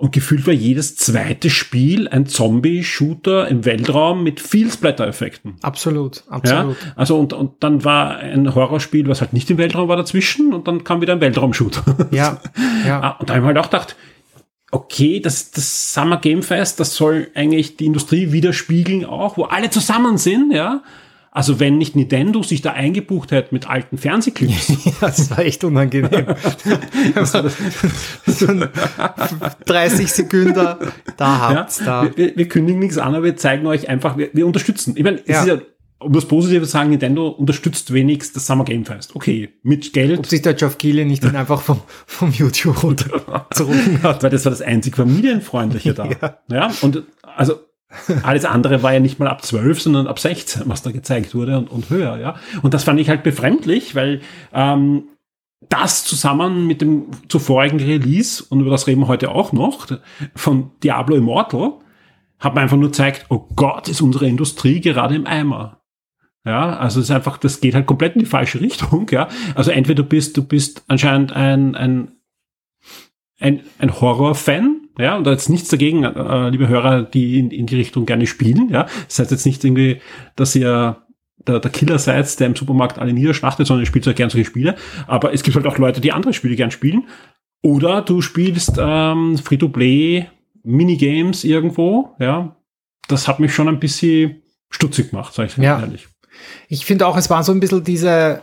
Und 0.00 0.12
gefühlt 0.12 0.46
war 0.46 0.54
jedes 0.54 0.96
zweite 0.96 1.50
Spiel 1.50 2.08
ein 2.08 2.24
Zombie-Shooter 2.24 3.48
im 3.48 3.66
Weltraum 3.66 4.22
mit 4.22 4.40
viel 4.40 4.72
Splatter-Effekten. 4.72 5.56
Absolut, 5.60 6.24
Ja, 6.26 6.32
absolut. 6.36 6.76
also 6.96 7.18
und, 7.18 7.34
und 7.34 7.62
dann 7.62 7.84
war 7.84 8.16
ein 8.16 8.54
Horrorspiel, 8.54 9.06
was 9.08 9.20
halt 9.20 9.34
nicht 9.34 9.50
im 9.50 9.58
Weltraum 9.58 9.90
war 9.90 9.98
dazwischen 9.98 10.54
und 10.54 10.66
dann 10.66 10.84
kam 10.84 11.02
wieder 11.02 11.12
ein 11.12 11.20
Weltraum-Shooter. 11.20 12.08
Ja, 12.12 12.40
ja. 12.86 13.00
Ah, 13.10 13.16
und 13.18 13.28
da 13.28 13.34
habe 13.34 13.44
ich 13.44 13.46
halt 13.48 13.58
auch 13.58 13.70
gedacht, 13.70 13.94
okay, 14.70 15.20
das, 15.20 15.50
das 15.50 15.92
Summer 15.92 16.16
Game 16.16 16.42
Fest, 16.42 16.80
das 16.80 16.94
soll 16.94 17.28
eigentlich 17.34 17.76
die 17.76 17.84
Industrie 17.84 18.32
widerspiegeln 18.32 19.04
auch, 19.04 19.36
wo 19.36 19.44
alle 19.44 19.68
zusammen 19.68 20.16
sind, 20.16 20.50
ja. 20.50 20.82
Also 21.32 21.60
wenn 21.60 21.78
nicht 21.78 21.94
Nintendo 21.94 22.42
sich 22.42 22.60
da 22.60 22.72
eingebucht 22.72 23.30
hätte 23.30 23.54
mit 23.54 23.68
alten 23.70 23.98
Fernsehclips, 23.98 24.72
Das 25.00 25.30
war 25.30 25.38
echt 25.40 25.62
unangenehm. 25.62 26.26
so 28.26 28.46
ein 28.48 28.68
30 29.66 30.12
Sekunden, 30.12 30.54
da 30.54 30.78
ja, 31.20 31.38
habt's 31.54 31.78
da. 31.84 32.10
wir, 32.16 32.36
wir 32.36 32.48
kündigen 32.48 32.80
nichts 32.80 32.98
an, 32.98 33.14
aber 33.14 33.24
wir 33.24 33.36
zeigen 33.36 33.66
euch 33.66 33.88
einfach, 33.88 34.16
wir, 34.16 34.30
wir 34.32 34.46
unterstützen. 34.46 34.94
Ich 34.96 35.04
meine, 35.04 35.18
es 35.20 35.28
Ja. 35.28 35.40
ist 35.42 35.46
ja 35.48 35.58
um 36.00 36.14
das 36.14 36.24
Positive 36.26 36.64
zu 36.64 36.70
sagen, 36.70 36.88
Nintendo 36.90 37.28
unterstützt 37.28 37.92
wenigstens 37.92 38.32
das 38.32 38.46
Summer 38.46 38.64
Game 38.64 38.86
Fest. 38.86 39.14
Okay, 39.14 39.50
mit 39.62 39.92
Geld. 39.92 40.18
Ob 40.18 40.24
sich 40.26 40.40
der 40.40 40.54
Geoff 40.54 40.78
Keighley 40.78 41.04
nicht 41.04 41.22
dann 41.22 41.36
einfach 41.36 41.60
vom, 41.60 41.82
vom 42.06 42.32
YouTube 42.32 42.82
runtergezogen 42.82 43.98
hat. 44.02 44.22
Weil 44.22 44.30
das 44.30 44.46
war 44.46 44.50
das 44.50 44.62
einzig 44.62 44.96
familienfreundliche 44.96 45.92
da. 45.92 46.06
ja. 46.06 46.38
ja, 46.50 46.72
und 46.80 47.02
also 47.22 47.56
alles 48.22 48.44
andere 48.44 48.82
war 48.82 48.92
ja 48.92 49.00
nicht 49.00 49.18
mal 49.18 49.28
ab 49.28 49.44
12, 49.44 49.82
sondern 49.82 50.06
ab 50.06 50.18
16, 50.18 50.62
was 50.66 50.82
da 50.82 50.92
gezeigt 50.92 51.34
wurde 51.34 51.58
und, 51.58 51.70
und 51.70 51.90
höher, 51.90 52.18
ja. 52.18 52.36
Und 52.62 52.74
das 52.74 52.84
fand 52.84 53.00
ich 53.00 53.08
halt 53.08 53.22
befremdlich, 53.22 53.94
weil 53.94 54.20
ähm, 54.52 55.04
das 55.68 56.04
zusammen 56.04 56.66
mit 56.66 56.80
dem 56.80 57.06
zuvorigen 57.28 57.80
Release, 57.80 58.44
und 58.48 58.60
über 58.60 58.70
das 58.70 58.86
reden 58.86 59.00
wir 59.00 59.08
heute 59.08 59.30
auch 59.30 59.52
noch, 59.52 59.86
von 60.34 60.70
Diablo 60.82 61.16
Immortal, 61.16 61.72
hat 62.38 62.54
man 62.54 62.62
einfach 62.62 62.76
nur 62.76 62.88
gezeigt, 62.88 63.26
oh 63.28 63.46
Gott, 63.54 63.88
ist 63.88 64.00
unsere 64.00 64.26
Industrie 64.26 64.80
gerade 64.80 65.14
im 65.14 65.26
Eimer. 65.26 65.80
Ja, 66.44 66.78
also 66.78 67.00
es 67.00 67.10
ist 67.10 67.14
einfach, 67.14 67.36
das 67.36 67.60
geht 67.60 67.74
halt 67.74 67.86
komplett 67.86 68.14
in 68.14 68.20
die 68.20 68.26
falsche 68.26 68.60
Richtung, 68.60 69.06
ja. 69.10 69.28
Also 69.54 69.70
entweder 69.70 70.02
du 70.02 70.08
bist, 70.08 70.36
du 70.36 70.42
bist 70.42 70.84
anscheinend 70.88 71.32
ein, 71.32 71.74
ein, 71.74 72.12
ein, 73.38 73.60
ein 73.78 74.00
Horror-Fan, 74.00 74.79
ja, 75.02 75.16
und 75.16 75.24
da 75.24 75.32
ist 75.32 75.48
nichts 75.48 75.68
dagegen, 75.68 76.04
äh, 76.04 76.48
liebe 76.50 76.68
Hörer, 76.68 77.02
die 77.02 77.38
in, 77.38 77.50
in 77.50 77.66
die 77.66 77.76
Richtung 77.76 78.06
gerne 78.06 78.26
spielen, 78.26 78.68
ja. 78.70 78.86
Das 79.08 79.18
heißt 79.18 79.30
jetzt 79.30 79.46
nicht 79.46 79.64
irgendwie, 79.64 80.00
dass 80.36 80.54
ihr 80.54 80.96
der, 81.46 81.60
der 81.60 81.70
Killer 81.70 81.98
seid, 81.98 82.38
der 82.38 82.46
im 82.46 82.56
Supermarkt 82.56 82.98
alle 82.98 83.12
niederschlachtet, 83.12 83.66
sondern 83.66 83.82
ihr 83.82 83.86
spielt 83.86 84.06
ja 84.06 84.12
gern 84.12 84.30
solche 84.30 84.46
Spiele. 84.46 84.76
Aber 85.06 85.32
es 85.32 85.42
gibt 85.42 85.56
halt 85.56 85.66
auch 85.66 85.78
Leute, 85.78 86.00
die 86.00 86.12
andere 86.12 86.32
Spiele 86.32 86.56
gern 86.56 86.70
spielen. 86.70 87.08
Oder 87.62 88.02
du 88.02 88.20
spielst 88.20 88.74
ähm, 88.78 89.38
Free-to-Play 89.38 90.26
Minigames 90.62 91.44
irgendwo, 91.44 92.14
ja. 92.18 92.56
Das 93.08 93.26
hat 93.26 93.40
mich 93.40 93.54
schon 93.54 93.68
ein 93.68 93.80
bisschen 93.80 94.42
stutzig 94.70 95.10
gemacht, 95.10 95.34
sag 95.34 95.46
ich 95.46 95.56
ja. 95.56 95.80
ehrlich. 95.80 96.06
Ich 96.68 96.84
finde 96.84 97.06
auch, 97.06 97.16
es 97.16 97.28
war 97.28 97.42
so 97.42 97.52
ein 97.52 97.60
bisschen 97.60 97.82
diese, 97.82 98.42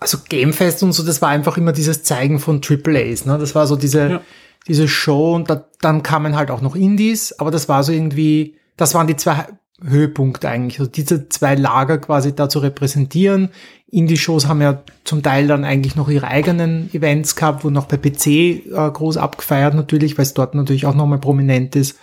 also 0.00 0.18
Gamefest 0.28 0.82
und 0.82 0.92
so, 0.92 1.02
das 1.02 1.22
war 1.22 1.30
einfach 1.30 1.56
immer 1.56 1.72
dieses 1.72 2.02
Zeigen 2.02 2.38
von 2.38 2.62
Triple 2.62 2.98
A's, 2.98 3.24
ne? 3.24 3.36
Das 3.38 3.54
war 3.54 3.66
so 3.66 3.76
diese, 3.76 4.10
ja. 4.10 4.20
diese 4.66 4.88
Show 4.88 5.34
und 5.34 5.50
da, 5.50 5.66
dann 5.80 6.02
kamen 6.02 6.36
halt 6.36 6.50
auch 6.50 6.60
noch 6.60 6.76
Indies, 6.76 7.32
aber 7.38 7.50
das 7.50 7.68
war 7.68 7.82
so 7.82 7.92
irgendwie, 7.92 8.56
das 8.76 8.94
waren 8.94 9.06
die 9.06 9.16
zwei 9.16 9.46
Höhepunkte 9.82 10.48
eigentlich, 10.48 10.80
also 10.80 10.90
diese 10.90 11.28
zwei 11.28 11.54
Lager 11.54 11.98
quasi 11.98 12.34
da 12.34 12.48
zu 12.48 12.58
repräsentieren. 12.58 13.50
Indie-Shows 13.90 14.46
haben 14.46 14.60
ja 14.60 14.82
zum 15.04 15.22
Teil 15.22 15.46
dann 15.46 15.64
eigentlich 15.64 15.96
noch 15.96 16.08
ihre 16.08 16.26
eigenen 16.26 16.92
Events 16.92 17.36
gehabt, 17.36 17.64
wo 17.64 17.70
noch 17.70 17.86
bei 17.86 17.96
PC 17.96 18.26
äh, 18.26 18.90
groß 18.92 19.16
abgefeiert 19.16 19.74
natürlich, 19.74 20.18
weil 20.18 20.24
es 20.24 20.34
dort 20.34 20.54
natürlich 20.54 20.84
auch 20.84 20.94
nochmal 20.94 21.20
prominent 21.20 21.74
ist. 21.74 21.98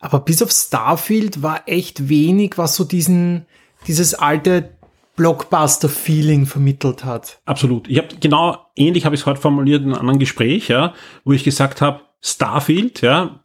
Aber 0.00 0.20
bis 0.20 0.42
auf 0.42 0.50
Starfield 0.50 1.42
war 1.42 1.62
echt 1.66 2.08
wenig, 2.08 2.58
was 2.58 2.74
so 2.74 2.84
diesen, 2.84 3.46
dieses 3.86 4.14
alte 4.14 4.75
Blockbuster-Feeling 5.16 6.46
vermittelt 6.46 7.04
hat. 7.04 7.40
Absolut. 7.44 7.88
Ich 7.88 7.98
habe 7.98 8.08
genau 8.20 8.66
ähnlich 8.76 9.04
habe 9.04 9.14
ich 9.14 9.22
es 9.22 9.26
heute 9.26 9.40
formuliert 9.40 9.82
in 9.82 9.88
einem 9.88 10.00
anderen 10.00 10.18
Gespräch, 10.18 10.68
ja, 10.68 10.94
wo 11.24 11.32
ich 11.32 11.44
gesagt 11.44 11.80
habe, 11.80 12.00
Starfield, 12.20 13.02
ja, 13.02 13.40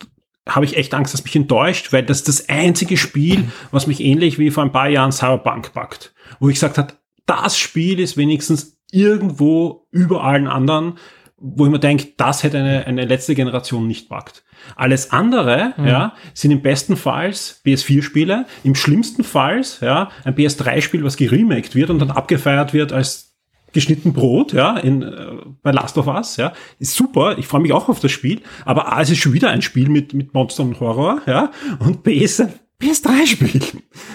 habe 0.47 0.65
ich 0.65 0.77
echt 0.77 0.93
Angst, 0.93 1.13
dass 1.13 1.23
mich 1.23 1.35
enttäuscht, 1.35 1.93
weil 1.93 2.03
das 2.03 2.17
ist 2.17 2.27
das 2.27 2.49
einzige 2.49 2.97
Spiel, 2.97 3.51
was 3.71 3.87
mich 3.87 4.01
ähnlich 4.01 4.39
wie 4.39 4.51
vor 4.51 4.63
ein 4.63 4.71
paar 4.71 4.89
Jahren 4.89 5.11
Cyberpunk 5.11 5.73
packt. 5.73 6.13
Wo 6.39 6.49
ich 6.49 6.55
gesagt 6.55 6.77
habe, 6.77 6.93
das 7.25 7.57
Spiel 7.57 7.99
ist 7.99 8.17
wenigstens 8.17 8.77
irgendwo 8.91 9.87
über 9.91 10.23
allen 10.23 10.47
anderen, 10.47 10.97
wo 11.41 11.65
ich 11.65 11.71
mir 11.71 11.79
denke, 11.79 12.09
das 12.17 12.43
hätte 12.43 12.59
eine, 12.59 12.85
eine 12.85 13.05
letzte 13.05 13.33
Generation 13.35 13.87
nicht 13.87 14.09
packt. 14.09 14.43
Alles 14.75 15.11
andere, 15.11 15.73
mhm. 15.75 15.87
ja, 15.87 16.13
sind 16.33 16.51
im 16.51 16.61
besten 16.61 16.95
Falls 16.95 17.61
PS4-Spiele, 17.65 18.45
im 18.63 18.75
schlimmsten 18.75 19.23
Falls, 19.23 19.79
ja, 19.81 20.09
ein 20.23 20.35
PS3-Spiel, 20.35 21.03
was 21.03 21.17
geremaked 21.17 21.73
wird 21.73 21.89
und 21.89 21.99
dann 21.99 22.11
abgefeiert 22.11 22.73
wird 22.73 22.93
als 22.93 23.31
geschnitten 23.73 24.13
Brot, 24.13 24.53
ja, 24.53 24.77
in, 24.77 25.01
äh, 25.01 25.31
bei 25.63 25.71
Last 25.71 25.97
of 25.97 26.07
Us, 26.07 26.37
ja, 26.37 26.53
ist 26.77 26.93
super. 26.93 27.37
Ich 27.37 27.47
freue 27.47 27.61
mich 27.61 27.73
auch 27.73 27.89
auf 27.89 27.99
das 27.99 28.11
Spiel. 28.11 28.41
Aber 28.65 28.91
A, 28.91 29.01
es 29.01 29.09
ist 29.09 29.19
schon 29.19 29.33
wieder 29.33 29.49
ein 29.49 29.61
Spiel 29.61 29.89
mit, 29.89 30.13
mit 30.13 30.33
Monster 30.33 30.63
und 30.63 30.79
Horror, 30.79 31.21
ja, 31.25 31.51
und 31.79 32.03
B 32.03 32.17
ist 32.17 32.41
ein 32.41 32.53
PS3-Spiel, 32.81 33.61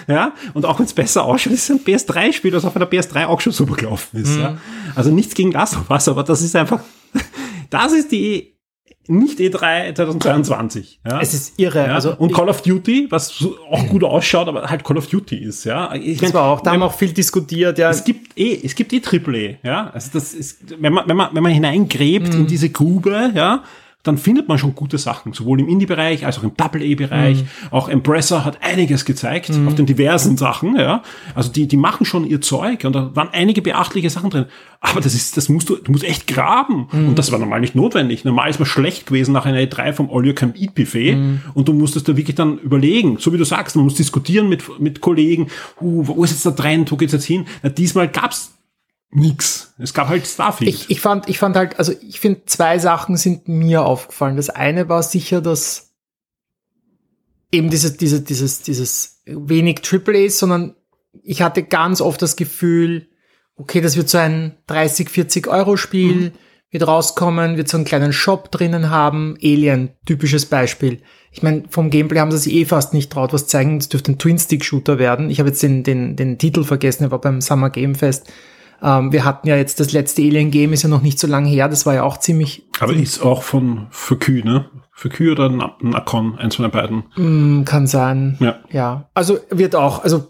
ja, 0.07 0.33
und 0.53 0.65
auch 0.65 0.79
wenn 0.79 0.85
es 0.85 0.93
besser 0.93 1.23
ausschaut, 1.25 1.53
ist 1.53 1.69
es 1.69 1.71
ein 1.71 1.83
PS3-Spiel, 1.83 2.51
das 2.51 2.65
auf 2.65 2.75
einer 2.75 2.85
PS3 2.85 3.25
auch 3.25 3.41
schon 3.41 3.53
super 3.53 3.75
gelaufen 3.75 4.21
ist, 4.21 4.35
mhm. 4.35 4.41
ja. 4.41 4.57
Also 4.95 5.11
nichts 5.11 5.35
gegen 5.35 5.51
Last 5.51 5.75
of 5.77 5.89
Us, 5.89 6.07
aber 6.07 6.23
das 6.23 6.41
ist 6.41 6.55
einfach, 6.55 6.81
das 7.69 7.93
ist 7.93 8.11
die 8.11 8.57
nicht 9.09 9.39
E3 9.39 9.95
2022. 9.95 10.99
Ja? 11.05 11.21
Es 11.21 11.33
ist 11.33 11.59
irre. 11.59 11.87
Ja? 11.87 11.95
Also 11.95 12.15
und 12.15 12.33
Call 12.33 12.49
of 12.49 12.61
Duty, 12.61 13.07
was 13.09 13.43
auch 13.71 13.87
gut 13.87 14.03
ausschaut, 14.03 14.47
aber 14.47 14.69
halt 14.69 14.83
Call 14.83 14.97
of 14.97 15.07
Duty 15.07 15.37
ist. 15.37 15.63
Ja, 15.63 15.93
ich 15.95 16.19
das 16.19 16.33
war 16.33 16.45
auch. 16.45 16.61
Da 16.61 16.71
haben 16.71 16.79
wir 16.79 16.85
auch 16.85 16.93
viel 16.93 17.13
diskutiert. 17.13 17.77
Ja, 17.77 17.89
es 17.89 18.03
gibt 18.03 18.37
eh, 18.37 18.59
es 18.63 18.75
gibt 18.75 18.91
eh 18.93 18.99
Triple 18.99 19.57
Ja, 19.63 19.89
also 19.91 20.09
das 20.13 20.33
ist, 20.33 20.81
wenn 20.81 20.93
man 20.93 21.07
wenn 21.07 21.17
man 21.17 21.29
wenn 21.33 21.43
man 21.43 21.51
hineingräbt 21.51 22.33
mhm. 22.33 22.41
in 22.41 22.47
diese 22.47 22.69
Grube, 22.69 23.31
ja, 23.33 23.63
dann 24.07 24.17
findet 24.17 24.47
man 24.47 24.57
schon 24.57 24.73
gute 24.75 24.97
Sachen, 24.97 25.33
sowohl 25.33 25.59
im 25.59 25.67
Indie-Bereich 25.67 26.25
als 26.25 26.39
auch 26.39 26.43
im 26.43 26.55
Double-A-Bereich. 26.55 27.41
Mhm. 27.41 27.47
Auch 27.71 27.89
Embracer 27.89 28.45
hat 28.45 28.63
einiges 28.63 29.05
gezeigt 29.05 29.49
mhm. 29.49 29.67
auf 29.67 29.75
den 29.75 29.85
diversen 29.85 30.37
Sachen, 30.37 30.77
ja. 30.77 31.03
Also 31.35 31.51
die, 31.51 31.67
die 31.67 31.77
machen 31.77 32.05
schon 32.05 32.25
ihr 32.25 32.41
Zeug 32.41 32.85
und 32.85 32.93
da 32.93 33.15
waren 33.15 33.29
einige 33.31 33.61
beachtliche 33.61 34.09
Sachen 34.09 34.29
drin. 34.29 34.45
Aber 34.79 35.01
das 35.01 35.13
ist, 35.13 35.37
das 35.37 35.49
musst 35.49 35.69
du, 35.69 35.75
du 35.75 35.91
musst 35.91 36.03
echt 36.03 36.27
graben. 36.27 36.87
Mhm. 36.91 37.09
Und 37.09 37.19
das 37.19 37.31
war 37.31 37.39
normal 37.39 37.59
nicht 37.59 37.75
notwendig. 37.75 38.23
Normal 38.23 38.49
ist 38.49 38.59
man 38.59 38.67
schlecht 38.67 39.07
gewesen 39.07 39.31
nach 39.31 39.45
einer 39.45 39.59
E3 39.59 39.93
vom 39.93 40.09
All 40.11 40.25
You 40.25 40.33
Can 40.33 40.53
Eat 40.55 40.75
Buffet. 40.75 41.15
Mhm. 41.15 41.41
Und 41.53 41.67
du 41.67 41.73
musstest 41.73 42.07
da 42.07 42.15
wirklich 42.15 42.35
dann 42.35 42.59
überlegen, 42.59 43.17
so 43.19 43.33
wie 43.33 43.37
du 43.37 43.43
sagst, 43.43 43.75
man 43.75 43.85
muss 43.85 43.95
diskutieren 43.95 44.49
mit, 44.49 44.79
mit 44.79 45.01
Kollegen, 45.01 45.47
uh, 45.81 46.07
wo 46.07 46.23
ist 46.23 46.31
jetzt 46.31 46.45
der 46.45 46.55
Trend, 46.55 46.91
wo 46.91 46.95
geht's 46.95 47.13
jetzt 47.13 47.25
hin? 47.25 47.45
Na, 47.63 47.69
diesmal 47.69 48.07
gab's 48.07 48.56
nix. 49.09 49.73
Es 49.77 49.93
gab 49.93 50.09
halt 50.09 50.27
Starfield. 50.27 50.73
Ich, 50.73 50.89
ich 50.89 51.01
fand, 51.01 51.29
ich 51.29 51.39
fand 51.39 51.55
halt, 51.55 51.79
also 51.79 51.93
ich 52.01 52.19
finde, 52.19 52.45
zwei 52.45 52.79
Sachen 52.79 53.17
sind 53.17 53.47
mir 53.47 53.85
aufgefallen. 53.85 54.35
Das 54.35 54.49
eine 54.49 54.89
war 54.89 55.03
sicher, 55.03 55.41
dass 55.41 55.93
eben 57.51 57.69
dieses, 57.69 57.97
dieses, 57.97 58.23
dieses, 58.23 58.61
dieses 58.61 59.21
wenig 59.25 59.81
Triple 59.81 60.25
A's, 60.25 60.39
sondern 60.39 60.75
ich 61.23 61.41
hatte 61.41 61.63
ganz 61.63 62.01
oft 62.01 62.21
das 62.21 62.35
Gefühl, 62.35 63.07
okay, 63.55 63.81
das 63.81 63.97
wird 63.97 64.09
so 64.09 64.17
ein 64.17 64.57
30, 64.67 65.09
40 65.09 65.47
Euro 65.47 65.77
Spiel, 65.77 66.15
mhm. 66.15 66.31
wird 66.69 66.87
rauskommen, 66.87 67.57
wird 67.57 67.69
so 67.69 67.77
einen 67.77 67.85
kleinen 67.85 68.13
Shop 68.13 68.51
drinnen 68.51 68.89
haben. 68.89 69.37
Alien, 69.41 69.89
typisches 70.05 70.45
Beispiel. 70.45 71.01
Ich 71.31 71.43
meine, 71.43 71.63
vom 71.69 71.89
Gameplay 71.89 72.19
haben 72.19 72.31
sie 72.31 72.37
sich 72.37 72.53
eh 72.53 72.65
fast 72.65 72.93
nicht 72.93 73.11
traut, 73.11 73.33
was 73.33 73.47
zeigen. 73.47 73.77
Es 73.77 73.89
dürfte 73.89 74.11
ein 74.11 74.17
Twin-Stick-Shooter 74.17 74.99
werden. 74.99 75.29
Ich 75.29 75.39
habe 75.39 75.49
jetzt 75.49 75.63
den, 75.63 75.83
den, 75.83 76.15
den 76.15 76.37
Titel 76.37 76.63
vergessen, 76.63 77.03
er 77.03 77.11
war 77.11 77.21
beim 77.21 77.41
Summer 77.41 77.69
Game 77.69 77.95
Fest. 77.95 78.31
Ähm, 78.81 79.11
wir 79.11 79.25
hatten 79.25 79.47
ja 79.47 79.55
jetzt 79.55 79.79
das 79.79 79.91
letzte 79.91 80.21
Alien 80.21 80.51
Game, 80.51 80.73
ist 80.73 80.83
ja 80.83 80.89
noch 80.89 81.01
nicht 81.01 81.19
so 81.19 81.27
lange 81.27 81.49
her, 81.49 81.69
das 81.69 81.85
war 81.85 81.95
ja 81.95 82.03
auch 82.03 82.17
ziemlich. 82.17 82.63
Aber 82.79 82.93
ist 82.93 83.21
auch 83.21 83.43
von 83.43 83.87
Fukü, 83.89 84.43
ne? 84.43 84.69
Fukü 84.91 85.31
oder 85.31 85.49
ein 85.49 85.93
Akon, 85.95 86.37
eins 86.39 86.55
von 86.55 86.63
den 86.63 86.71
beiden. 86.71 87.03
Mm, 87.15 87.65
kann 87.65 87.85
sein. 87.85 88.37
Ja. 88.39 88.59
Ja. 88.71 89.09
Also 89.13 89.37
wird 89.51 89.75
auch, 89.75 90.03
also 90.03 90.27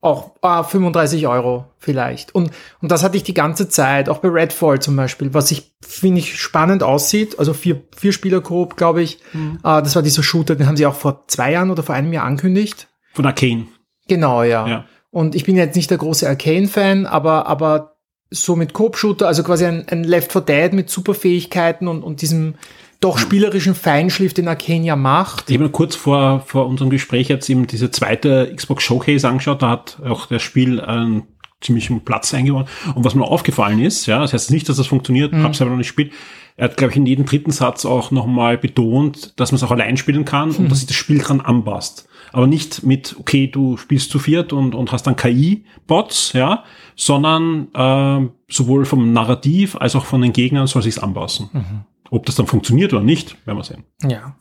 auch 0.00 0.32
ah, 0.42 0.62
35 0.62 1.26
Euro 1.26 1.66
vielleicht. 1.78 2.34
Und, 2.34 2.50
und 2.80 2.92
das 2.92 3.02
hatte 3.02 3.16
ich 3.16 3.24
die 3.24 3.34
ganze 3.34 3.68
Zeit, 3.68 4.08
auch 4.08 4.18
bei 4.18 4.28
Redfall 4.28 4.80
zum 4.80 4.94
Beispiel, 4.94 5.34
was 5.34 5.50
ich, 5.50 5.72
finde 5.80 6.20
ich, 6.20 6.40
spannend 6.40 6.82
aussieht. 6.82 7.38
Also 7.38 7.52
vier, 7.52 7.82
vier 7.96 8.12
Spieler 8.12 8.40
grob, 8.40 8.76
glaube 8.76 9.02
ich. 9.02 9.18
Mhm. 9.32 9.58
Äh, 9.64 9.82
das 9.82 9.96
war 9.96 10.02
dieser 10.02 10.22
Shooter, 10.22 10.54
den 10.54 10.68
haben 10.68 10.76
sie 10.76 10.86
auch 10.86 10.94
vor 10.94 11.24
zwei 11.26 11.52
Jahren 11.52 11.70
oder 11.70 11.82
vor 11.82 11.94
einem 11.94 12.12
Jahr 12.12 12.24
angekündigt. 12.24 12.88
Von 13.12 13.26
Arcane. 13.26 13.66
Genau, 14.06 14.44
ja. 14.44 14.68
ja. 14.68 14.84
Und 15.16 15.34
ich 15.34 15.44
bin 15.44 15.56
jetzt 15.56 15.76
nicht 15.76 15.90
der 15.90 15.96
große 15.96 16.28
Arcane-Fan, 16.28 17.06
aber, 17.06 17.46
aber 17.46 17.96
so 18.30 18.54
mit 18.54 18.74
Coop-Shooter, 18.74 19.26
also 19.26 19.42
quasi 19.44 19.64
ein, 19.64 19.88
ein 19.88 20.04
Left 20.04 20.30
4 20.30 20.42
Dead 20.42 20.72
mit 20.74 20.90
Superfähigkeiten 20.90 21.88
und, 21.88 22.02
und 22.02 22.20
diesem 22.20 22.56
doch 23.00 23.16
spielerischen 23.16 23.74
Feinschliff, 23.74 24.34
den 24.34 24.46
Arcane 24.46 24.84
ja 24.84 24.94
macht. 24.94 25.48
Ich 25.48 25.56
habe 25.56 25.70
kurz 25.70 25.96
vor, 25.96 26.40
vor 26.40 26.66
unserem 26.66 26.90
Gespräch 26.90 27.28
jetzt 27.28 27.48
eben 27.48 27.66
diese 27.66 27.90
zweite 27.90 28.52
Xbox 28.54 28.84
Showcase 28.84 29.26
angeschaut, 29.26 29.62
da 29.62 29.70
hat 29.70 29.98
auch 30.04 30.26
das 30.26 30.42
Spiel 30.42 30.82
einen 30.82 31.22
ziemlichen 31.62 32.04
Platz 32.04 32.34
eingebaut. 32.34 32.68
Und 32.94 33.02
was 33.06 33.14
mir 33.14 33.24
aufgefallen 33.24 33.80
ist, 33.80 34.04
ja, 34.04 34.18
das 34.18 34.34
heißt 34.34 34.50
nicht, 34.50 34.68
dass 34.68 34.76
das 34.76 34.86
funktioniert, 34.86 35.32
mhm. 35.32 35.44
habe 35.44 35.54
es 35.54 35.62
aber 35.62 35.70
noch 35.70 35.78
nicht 35.78 35.86
gespielt, 35.86 36.12
er 36.56 36.68
hat, 36.68 36.76
glaube 36.76 36.92
ich, 36.92 36.96
in 36.96 37.06
jedem 37.06 37.26
dritten 37.26 37.50
Satz 37.50 37.84
auch 37.84 38.10
nochmal 38.10 38.56
betont, 38.58 39.38
dass 39.38 39.52
man 39.52 39.56
es 39.56 39.62
auch 39.62 39.70
allein 39.70 39.96
spielen 39.96 40.24
kann 40.24 40.50
mhm. 40.50 40.56
und 40.56 40.70
dass 40.70 40.78
sich 40.78 40.86
das 40.86 40.96
Spiel 40.96 41.18
dran 41.18 41.40
anpasst 41.40 42.08
aber 42.36 42.46
nicht 42.46 42.82
mit, 42.82 43.16
okay, 43.18 43.46
du 43.46 43.78
spielst 43.78 44.10
zu 44.10 44.18
viert 44.18 44.52
und, 44.52 44.74
und 44.74 44.92
hast 44.92 45.06
dann 45.06 45.16
KI-Bots, 45.16 46.34
ja, 46.34 46.64
sondern 46.94 47.68
äh, 47.74 48.28
sowohl 48.48 48.84
vom 48.84 49.12
Narrativ 49.14 49.76
als 49.76 49.96
auch 49.96 50.04
von 50.04 50.20
den 50.20 50.34
Gegnern 50.34 50.66
soll 50.66 50.82
sich's 50.82 50.98
anpassen. 50.98 51.48
Mhm. 51.52 51.84
Ob 52.10 52.26
das 52.26 52.34
dann 52.34 52.46
funktioniert 52.46 52.92
oder 52.92 53.02
nicht, 53.02 53.36
werden 53.46 53.58
wir 53.58 53.64
sehen. 53.64 53.84
Ja. 54.02 54.36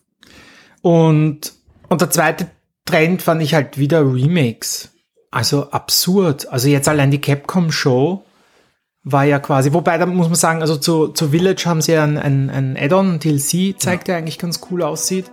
Und, 0.81 1.53
und 1.87 2.01
der 2.01 2.09
zweite 2.09 2.51
Trend 2.83 3.21
fand 3.21 3.41
ich 3.41 3.53
halt 3.53 3.77
wieder 3.77 4.01
Remakes. 4.01 4.91
Also 5.31 5.71
absurd. 5.71 6.49
Also 6.49 6.67
jetzt 6.67 6.89
allein 6.89 7.11
die 7.11 7.21
Capcom-Show 7.21 8.25
war 9.05 9.23
ja 9.23 9.39
quasi, 9.39 9.71
wobei 9.71 9.97
da 9.99 10.05
muss 10.07 10.27
man 10.27 10.35
sagen, 10.35 10.61
also 10.61 10.75
zu, 10.75 11.09
zu 11.09 11.29
Village 11.29 11.63
haben 11.65 11.81
sie 11.81 11.93
ja 11.93 12.03
ein, 12.03 12.17
ein, 12.17 12.49
ein 12.49 12.75
Add-on, 12.77 13.19
DLC, 13.19 13.79
zeigt, 13.79 14.07
ja. 14.07 14.13
der 14.13 14.17
eigentlich 14.17 14.39
ganz 14.39 14.59
cool 14.69 14.81
aussieht. 14.81 15.31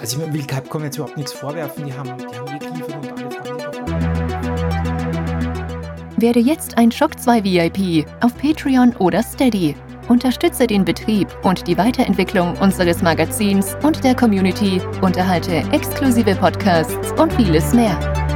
Also 0.00 0.20
ich 0.20 0.32
will 0.32 0.44
Capcom 0.44 0.84
jetzt 0.84 0.96
überhaupt 0.96 1.16
nichts 1.16 1.32
vorwerfen, 1.32 1.86
die 1.86 1.92
haben, 1.92 2.10
die 2.18 2.38
haben 2.38 2.58
geliefert 2.58 2.94
und 2.96 3.12
alle 3.18 3.30
Fragen 3.30 3.48
Werde 6.20 6.40
jetzt 6.40 6.76
ein 6.76 6.92
Shock 6.92 7.18
2 7.18 7.44
VIP 7.44 8.06
auf 8.20 8.36
Patreon 8.36 8.94
oder 8.96 9.22
Steady. 9.22 9.74
Unterstütze 10.08 10.66
den 10.66 10.84
Betrieb 10.84 11.28
und 11.42 11.66
die 11.66 11.78
Weiterentwicklung 11.78 12.56
unseres 12.58 13.02
Magazins 13.02 13.76
und 13.82 14.04
der 14.04 14.14
Community, 14.14 14.80
unterhalte 15.00 15.62
exklusive 15.72 16.34
Podcasts 16.34 17.12
und 17.12 17.32
vieles 17.34 17.72
mehr. 17.72 18.27